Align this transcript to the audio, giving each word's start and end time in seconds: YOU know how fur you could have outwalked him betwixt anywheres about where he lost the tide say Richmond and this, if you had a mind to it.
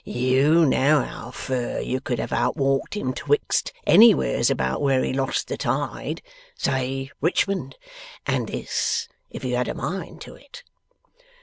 YOU 0.03 0.65
know 0.65 1.03
how 1.03 1.29
fur 1.29 1.79
you 1.79 2.01
could 2.01 2.17
have 2.17 2.31
outwalked 2.33 2.95
him 2.95 3.11
betwixt 3.11 3.71
anywheres 3.85 4.49
about 4.49 4.81
where 4.81 5.03
he 5.03 5.13
lost 5.13 5.47
the 5.47 5.57
tide 5.57 6.23
say 6.55 7.11
Richmond 7.21 7.75
and 8.25 8.47
this, 8.49 9.07
if 9.29 9.43
you 9.43 9.55
had 9.55 9.67
a 9.67 9.75
mind 9.75 10.19
to 10.21 10.33
it. 10.33 10.63